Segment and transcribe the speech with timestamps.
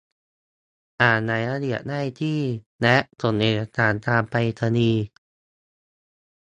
[1.01, 2.39] อ่านรายละเอียดได้ที่
[2.81, 5.03] และส่งเอกสารทางไปรษณีย์